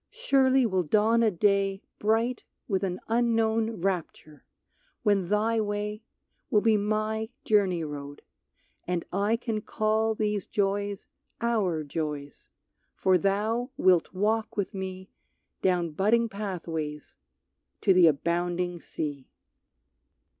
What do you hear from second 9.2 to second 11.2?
can call These joys